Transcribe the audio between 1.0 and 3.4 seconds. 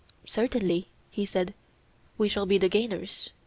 he said, we shall be the gainers.